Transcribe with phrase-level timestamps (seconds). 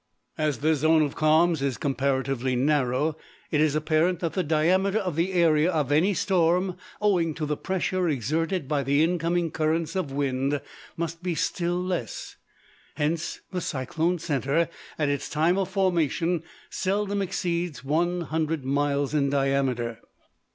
[0.39, 3.15] As the zone of calms is comparatively narrow,
[3.51, 7.55] it is apparent that the diameter of the area of any storm, owing to the
[7.55, 10.59] pressure exerted by the incoming currents of wind,
[10.97, 12.35] must be still less.
[12.95, 16.41] Hence, the cyclone center, at its time of formation,
[16.71, 19.99] seldom exceeds one hundred miles in diameter.